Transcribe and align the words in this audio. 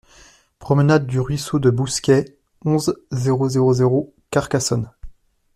Promenade 0.57 1.05
du 1.05 1.19
Ruisseau 1.19 1.59
de 1.59 1.69
Bousquet, 1.69 2.35
onze, 2.65 2.99
zéro 3.11 3.49
zéro 3.49 3.71
zéro 3.71 4.15
Carcassonne 4.31 4.89